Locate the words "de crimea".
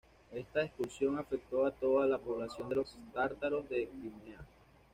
3.69-4.43